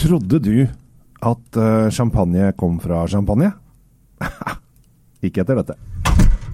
[0.00, 0.54] Trodde du
[1.20, 3.50] at eh, champagne kom fra champagne?
[5.26, 5.76] Ikke etter dette.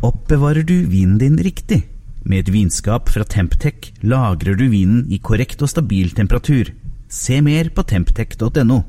[0.02, 1.84] Oppbevarer du vinen din riktig?
[2.26, 6.72] Med et vinskap fra Temptec lagrer du vinen i korrekt og stabil temperatur.
[7.06, 8.82] Se mer på temptec.no.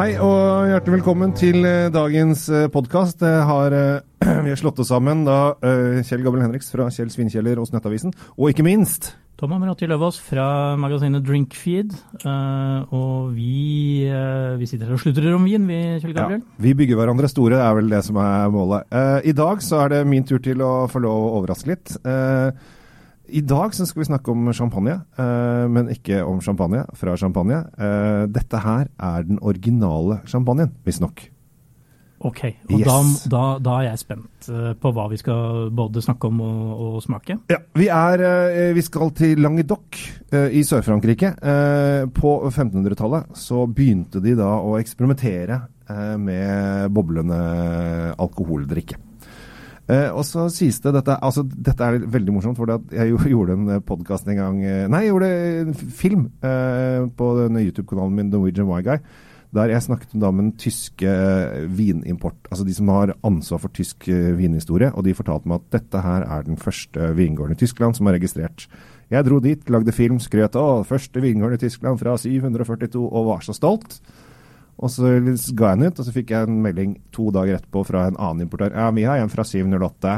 [0.00, 3.24] Hei og hjertelig velkommen til eh, dagens podkast.
[4.44, 8.14] Vi har slått oss sammen da eh, Kjell Gabriel Henriks fra Kjell Svinkjeller hos Nettavisen,
[8.36, 11.94] og ikke minst Tom Amrati Løvaas fra magasinet Drinkfeed.
[12.92, 14.04] Og vi,
[14.60, 16.42] vi sitter her og slutrer om vin, vi, Kjell Gabriel.
[16.44, 18.84] Ja, vi bygger hverandre store, er vel det som er målet.
[19.24, 21.96] I dag så er det min tur til å få lov å overraske litt.
[23.32, 24.98] I dag så skal vi snakke om champagne,
[25.70, 27.62] men ikke om champagne fra champagne.
[28.32, 31.28] dette her er den originale champagnen, visstnok.
[32.20, 33.22] Ok, og Yes.
[33.24, 36.82] da, da, da er jeg spent eh, på hva vi skal både snakke om og,
[36.84, 37.38] og smake.
[37.48, 39.96] Ja, vi, er, eh, vi skal til Languedoc
[40.28, 41.30] eh, i Sør-Frankrike.
[41.40, 47.40] Eh, På 1500-tallet så begynte de da å eksperimentere eh, med boblende
[48.20, 49.00] alkoholdrikke.
[49.90, 53.80] Eh, og så sies det dette altså Dette er veldig morsomt, for jeg gjorde en
[53.82, 55.30] podkast en gang eh, Nei, jeg gjorde
[55.64, 59.02] en film eh, på YouTube-kanalen min Norwegian Y-Guy.
[59.50, 63.74] Der jeg snakket da med den tyske eh, vinimport, altså de som har ansvar for
[63.74, 67.58] tysk eh, vinhistorie, og de fortalte meg at dette her er den første vingården i
[67.58, 68.68] Tyskland som er registrert.
[69.10, 73.42] Jeg dro dit, lagde film, skrøt av første vingården i Tyskland fra 742 og var
[73.42, 73.98] så stolt.
[74.80, 75.10] Og så
[75.58, 78.16] ga jeg den ut, og så fikk jeg en melding to dager etterpå fra en
[78.16, 78.72] annen importør.
[78.72, 80.14] Ja, vi har en fra 708.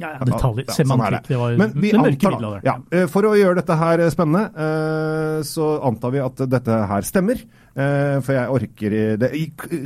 [0.00, 0.66] Ja, ja, detaljer.
[0.66, 1.28] Ja, sånn er Semantikk.
[1.30, 5.38] Det var Men vi antar, da, ja, eh, for å gjøre dette her spennende, eh,
[5.46, 7.44] så antar vi at dette her stemmer.
[7.72, 9.30] Eh, For jeg orker det.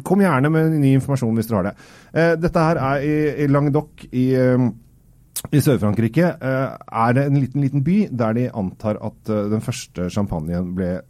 [0.03, 1.75] Kom gjerne med ny informasjon hvis dere har det.
[2.17, 4.65] Eh, Dette her er i, i Languedoc i, eh,
[5.53, 6.27] i Sør-Frankrike.
[6.41, 10.73] Eh, Er det en liten, liten by der de antar at eh, den første champagnen
[10.77, 11.01] ble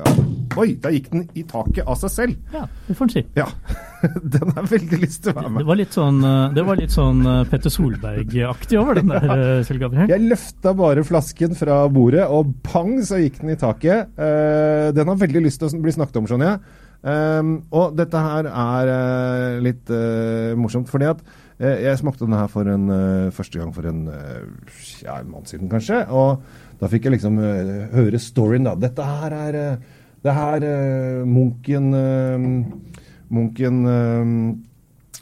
[0.57, 2.37] Oi, der gikk den i taket av seg selv!
[2.55, 3.23] Ja, det får en si.
[3.37, 3.45] Ja.
[4.37, 5.67] Den jeg veldig lyst til å være Det med.
[5.69, 9.81] var litt sånn, eh, det var litt sånn Petter Solberg-aktig over den der, eh, Kjell
[9.83, 10.09] Gabriel.
[10.15, 14.15] Jeg løfta bare flasken fra bordet, og pang, så gikk den i taket.
[14.97, 17.61] Den har veldig lyst til å bli snakket om, skjønner jeg.
[17.77, 19.93] Og dette her er litt
[20.59, 21.21] morsomt, fordi at
[21.59, 24.43] jeg smakte den her for en, eh, første gang for en, eh,
[25.05, 26.03] ja, en måned siden, kanskje.
[26.13, 26.43] Og
[26.81, 28.75] da fikk jeg liksom eh, høre storyen, da.
[28.77, 29.77] Dette her er eh,
[30.27, 32.47] Det her eh, Munken eh,
[33.31, 34.57] Munken eh,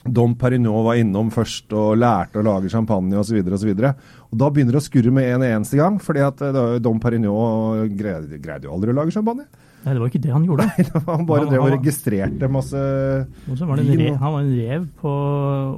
[0.05, 3.39] Dom Perignon var innom først og lærte å lage champagne osv.
[3.41, 7.89] Og, da begynner det å skurre med en eneste gang, fordi at eh, Dom Perignon
[7.95, 9.47] greide jo aldri å lage champagne.
[9.84, 10.65] Nei, det var ikke det han gjorde.
[11.11, 15.11] Han bare Han- drev og registrerte masse var Vin rev, han var en rev på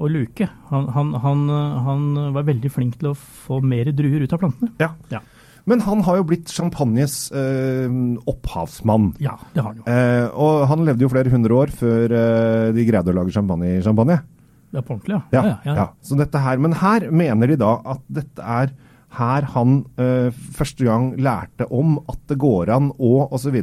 [0.06, 0.47] å luke.
[0.71, 1.43] Han, han, han,
[1.87, 2.05] han
[2.37, 4.71] var veldig flink til å få mer druer ut av plantene.
[4.83, 4.93] Ja.
[5.11, 5.21] Ja,
[5.67, 7.91] Men han har jo blitt champagnes eh,
[8.31, 9.12] opphavsmann.
[9.19, 9.87] ja det har han jo.
[9.91, 13.77] Eh, og han levde jo flere hundre år før eh, de greide å lage champagne
[13.78, 14.21] i champagne.
[14.71, 15.56] Det er på ordentlig, Ja, ja.
[15.67, 15.87] ja, ja.
[16.05, 18.75] Så dette her, men her mener de da at dette er
[19.17, 23.55] her han eh, første gang lærte om at det går an å osv.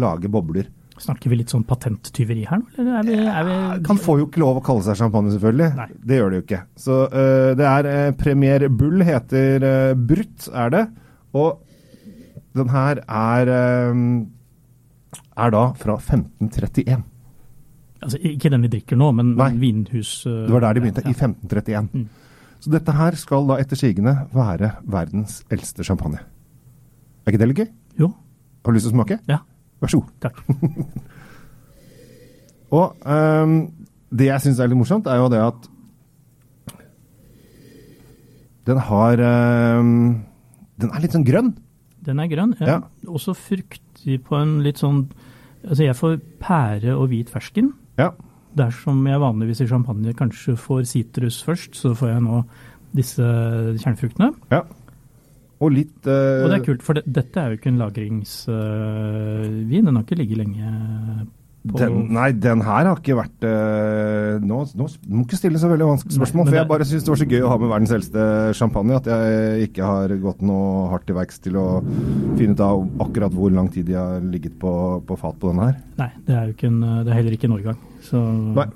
[0.00, 0.68] lage bobler.
[1.00, 3.54] Snakker vi litt sånn patenttyveri her nå, eller er vi, er vi
[3.88, 5.68] Han får jo ikke lov å kalle seg champagne, selvfølgelig.
[5.78, 5.86] Nei.
[6.10, 6.60] Det gjør det jo ikke.
[6.84, 10.84] Så uh, det er uh, Premier Bull heter uh, Brutt, er det.
[11.40, 11.62] Og
[12.58, 13.52] den her er
[15.40, 17.04] er da fra 1531.
[18.00, 19.52] Altså, ikke den vi drikker nå, men Nei.
[19.60, 20.10] vinhus...
[20.26, 21.88] Det var der de begynte, i 1531.
[21.94, 22.08] Mm.
[22.60, 26.20] Så dette her skal da etter sigende være verdens eldste champagne.
[27.24, 27.70] Er ikke det litt gøy?
[28.02, 28.10] Jo,
[28.64, 29.20] Har du lyst til å smake?
[29.30, 29.40] ja,
[29.80, 30.10] Vær så god.
[30.20, 30.40] takk.
[32.70, 33.54] Og um,
[34.14, 35.68] det jeg syns er litt morsomt, er jo det at
[38.68, 39.22] den har
[39.80, 40.20] um,
[40.78, 41.54] Den er litt sånn grønn.
[42.06, 42.52] Den er grønn.
[42.60, 42.76] Ja.
[42.76, 42.78] Ja.
[43.10, 45.06] Også fruktig på en litt sånn
[45.60, 47.66] Altså, jeg får pære og hvit fersken.
[48.00, 48.06] Ja.
[48.56, 52.38] Dersom jeg vanligvis i champagne kanskje får sitrus først, så får jeg nå
[52.96, 53.26] disse
[53.82, 54.30] kjernefruktene.
[54.54, 54.62] ja.
[55.60, 59.84] Og litt Uh, Og det er kult, for det, dette er jo ikke en lagringsvin.
[59.84, 60.70] den har ikke ligget lenge
[61.76, 65.90] Den, nei, den her har ikke vært eh, nå, nå må ikke stille så veldig
[65.90, 67.92] vanskelige spørsmål, Nei, for jeg bare syns det var så gøy å ha med verdens
[67.98, 68.24] eldste
[68.56, 71.66] champagne at jeg ikke har gått noe hardt til verks til å
[72.38, 74.72] finne ut av akkurat hvor lang tid de har ligget på,
[75.04, 75.76] på fat på denne her.
[76.00, 77.76] Nei, det er jo ikke en, det er heller ikke en årgang.
[78.08, 78.22] Så
[78.56, 78.70] Nei.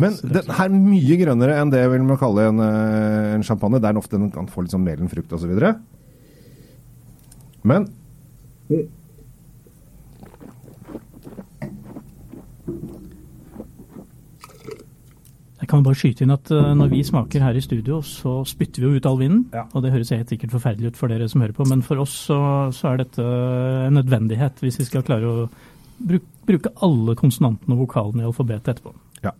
[0.00, 3.78] Men den er mye grønnere enn det vil kalle en, eh, en champagne.
[3.82, 5.54] Der ofte den kan få litt sånn melen frukt osv.
[7.64, 7.86] Men
[15.64, 18.82] jeg kan bare skyte inn at uh, når vi smaker her i studio, så spytter
[18.82, 19.46] vi jo ut all vinden.
[19.54, 19.64] Ja.
[19.72, 22.16] Og det høres helt sikkert forferdelig ut for dere som hører på, men for oss
[22.26, 22.38] så,
[22.74, 25.46] så er dette en nødvendighet hvis vi skal klare å
[26.04, 28.92] bruke, bruke alle konsonantene og vokalene i alfabetet etterpå.
[29.24, 29.32] Ja.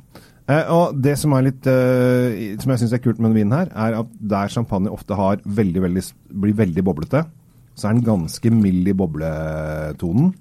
[0.44, 3.54] Eh, og det som er litt eh, Som jeg syns er kult med denne vinen
[3.56, 6.02] her, er at der champagne ofte har veldig, veldig,
[6.42, 7.22] blir veldig boblete,
[7.74, 10.34] så er den ganske mild i bobletonen.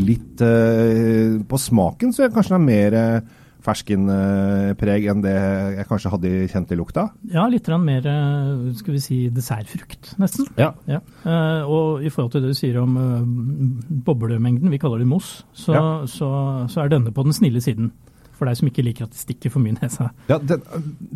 [0.00, 6.12] Litt eh, På smaken så er kanskje den mer eh, ferskenpreg enn det jeg kanskje
[6.14, 7.06] hadde kjent i lukta.
[7.28, 10.48] Ja, litt mer eh, skal vi si, dessertfrukt, nesten.
[10.56, 10.70] Ja.
[10.88, 11.02] Ja.
[11.28, 15.42] Eh, og i forhold til det du sier om eh, boblemengden, vi kaller det mos,
[15.52, 15.84] så, Ja.
[16.08, 16.30] så,
[16.72, 17.92] så er denne på den snille siden.
[18.40, 20.08] For deg som ikke liker at det stikker for mye nesa.
[20.30, 20.62] Ja, det,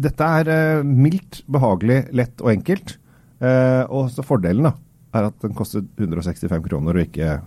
[0.05, 2.99] dette er eh, mildt, behagelig, lett og enkelt.
[3.41, 4.75] Eh, og så fordelen da,
[5.17, 7.39] er at den koster 165 kroner og ikke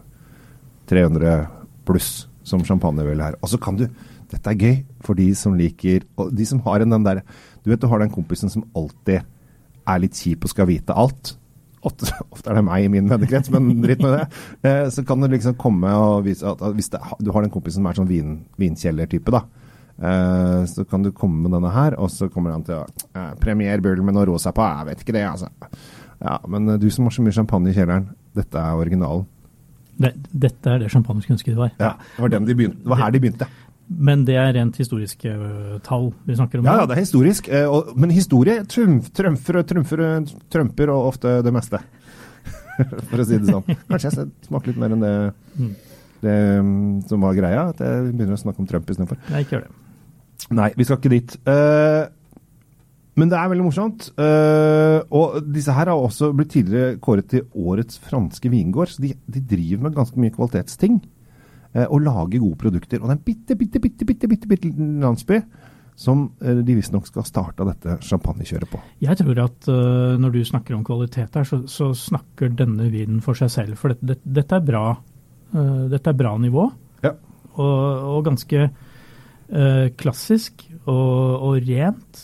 [0.90, 1.46] 300
[1.86, 3.38] pluss som champagne her.
[3.42, 3.88] Og så kan du
[4.28, 4.74] Dette er gøy
[5.06, 7.22] for de som liker og De som har en den der
[7.64, 9.22] Du vet du har den kompisen som alltid
[9.88, 11.38] er litt kjip og skal vite alt.
[11.88, 14.26] Ofte, ofte er det meg i min vennekrets, men dritt med det.
[14.68, 17.54] Eh, så kan du liksom komme og vise at, at hvis det, du har den
[17.54, 19.46] kompisen som er sånn vin, vinkjellertype, da.
[19.98, 22.84] Eh, så kan du komme med denne her, og så kommer han til å
[23.18, 24.62] uh, Premier Bull med noe rosa på.
[24.62, 25.50] Jeg vet ikke det, altså.
[26.22, 29.26] Ja, men uh, du som har så mye champagne i kjelleren, dette er originalen.
[29.98, 31.72] Det, dette er det champagne skulle ønske det var.
[31.82, 33.48] Ja, det var, den de begynte, det var her de begynte.
[33.88, 35.32] Men det er rent historiske
[35.88, 36.68] tall vi snakker om.
[36.68, 37.48] Ja, ja, det er historisk.
[37.50, 40.04] eh, og, men historie trumf, trumfer, og trumfer,
[40.54, 41.80] trumper og ofte det meste.
[43.10, 43.64] For å si det sånn.
[43.88, 45.14] Kanskje jeg smaker litt mer enn det,
[45.58, 45.72] Mm.
[46.22, 47.64] det mm, som var greia.
[47.72, 49.18] At jeg begynner å snakke om Trump istedenfor.
[49.40, 49.74] Ikke gjør det.
[50.56, 51.36] Nei, vi skal ikke dit.
[51.48, 52.08] Uh,
[53.18, 54.10] men det er veldig morsomt.
[54.16, 58.94] Uh, og disse her har også blitt tidligere kåret til årets franske vingård.
[58.94, 61.00] Så de, de driver med ganske mye kvalitetsting.
[61.76, 63.02] Uh, og lager gode produkter.
[63.02, 65.42] Og det er en bitte, bitte, bitte, bitte, bitte, bitte liten landsby
[65.98, 68.78] som de visstnok skal starte dette champagnekjøret på.
[69.02, 73.18] Jeg tror at uh, når du snakker om kvalitet her, så, så snakker denne vinen
[73.26, 73.80] for seg selv.
[73.82, 74.84] For dette, dette, dette, er, bra,
[75.56, 76.68] uh, dette er bra nivå,
[77.02, 77.16] Ja.
[77.58, 77.74] og,
[78.14, 78.68] og ganske
[79.50, 82.24] ø, klassisk og, og rent.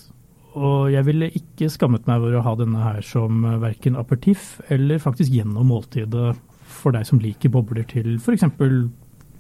[0.53, 5.01] Og jeg ville ikke skammet meg over å ha denne her som verken apertiff eller
[5.01, 6.35] faktisk gjennom måltidet
[6.73, 8.45] for deg som liker bobler til f.eks.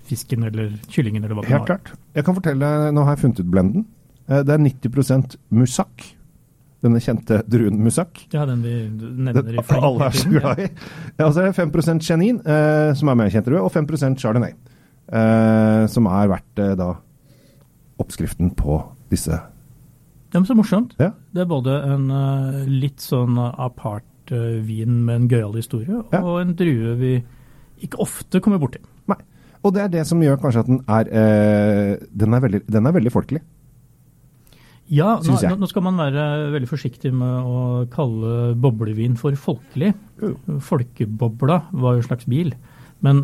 [0.09, 1.93] fisken eller kyllingen eller hva det Helt klart.
[2.17, 3.87] Jeg kan fortelle, Nå har jeg funnet ut blenden.
[4.27, 6.09] Eh, det er 90 musak.
[6.83, 8.25] Denne kjente druen musak.
[8.33, 10.67] Ja, den vi nevner Den i fleng alle er så glad i.
[11.15, 14.19] Ja, og så er det 5% chenin, eh, som er mer kjent drue, og 5%
[14.19, 14.51] chardonnay.
[15.07, 16.89] Eh, som er eh, da
[18.01, 18.79] oppskriften på
[19.11, 19.37] disse.
[20.33, 20.95] Ja, men så morsomt.
[20.97, 21.11] Ja.
[21.33, 26.21] Det er både en uh, litt sånn apart eh, vin med en gøyal historie, Ja.
[26.23, 27.11] og en drue vi
[27.85, 28.81] ikke ofte kommer borti.
[29.11, 29.19] Nei.
[29.63, 32.89] Og det er det som gjør kanskje at den er, uh, den er, veldig, den
[32.89, 33.43] er veldig folkelig.
[34.93, 37.61] Ja, nå, nå- skal man være veldig forsiktig med å
[37.93, 39.93] kalle boblevin for folkelig.
[40.65, 42.51] Folkebobla var jo en slags bil.
[43.05, 43.23] Men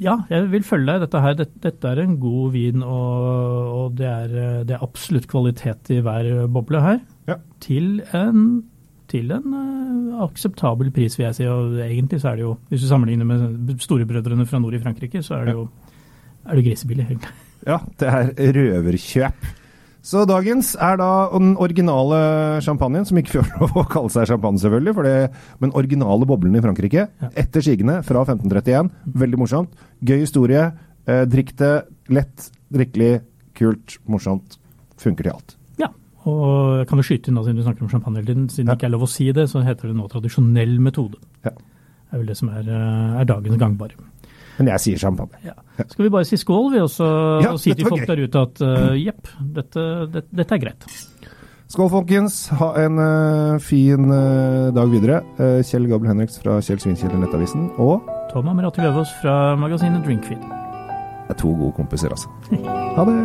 [0.00, 1.04] ja, jeg vil følge deg.
[1.04, 3.28] Dette, her, dette, dette er en god vin, og,
[3.76, 6.98] og det, er, eh, det er absolutt kvalitet i hver boble her.
[7.28, 7.36] Ja.
[7.60, 8.46] Til en,
[9.12, 11.46] til en uh, akseptabel pris, vil jeg si.
[11.52, 15.22] Og egentlig så er det jo, hvis du sammenligner med storebrødrene fra nord i Frankrike,
[15.26, 15.68] så er det jo
[16.48, 17.34] er det grisebillig, egentlig.
[17.68, 19.50] Ja, det er røverkjøp.
[20.02, 22.18] Så dagens er da den originale
[22.64, 25.16] champagnen, som ikke får lov å kalle seg champagne, selvfølgelig, for det,
[25.60, 27.08] men originale boblene i Frankrike.
[27.36, 28.88] Etter sigende fra 1531.
[29.20, 29.74] Veldig morsomt.
[30.00, 30.70] Gøy historie.
[31.06, 31.72] Eh, drikk det
[32.16, 33.20] lett, drikkelig,
[33.60, 34.56] kult, morsomt.
[35.00, 35.54] Funker til alt.
[35.80, 35.88] Ja,
[36.28, 38.74] og kan jo skyte inn da, siden du snakker om champagne hele tiden, siden Ja.
[38.74, 41.16] det ikke er lov å si det, så heter det nå tradisjonell metode.
[41.44, 41.52] Ja.
[41.52, 43.96] Det er vel det som er, eh, er dagens gangbare.
[44.58, 45.38] Men jeg sier champagne.
[45.44, 45.54] Ja.
[45.88, 47.06] Skal vi bare si skål, vi også,
[47.44, 48.08] Ja, og si til folk gøy.
[48.10, 50.86] der ute at uh, jepp, dette, det, dette er greit.
[51.70, 52.48] Skål, folkens.
[52.58, 55.20] Ha en uh, fin uh, dag videre.
[55.64, 57.70] Kjell Gabel Henriks fra Kjell Svinkjeller Nettavisen.
[57.78, 58.02] Og
[58.32, 60.42] Tom Amerati Løvaas fra magasinet Drinkfeed.
[60.42, 62.28] det er to gode kompiser, altså.
[62.98, 63.16] Ha det.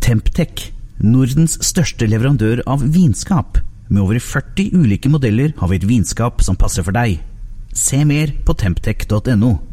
[0.00, 0.70] Temptec,
[1.00, 3.60] Nordens største leverandør av vinskap.
[3.90, 7.18] Med over 40 ulike modeller har vi et vinskap som passer for deg.
[7.72, 9.69] Se mer på temptec.no.